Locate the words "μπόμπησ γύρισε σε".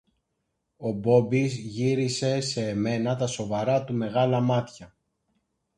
0.91-2.73